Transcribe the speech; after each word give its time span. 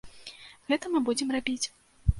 Гэта 0.73 0.85
мы 0.95 1.05
будзем 1.11 1.37
рабіць. 1.39 1.63